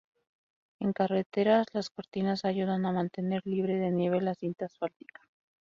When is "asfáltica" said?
4.65-5.21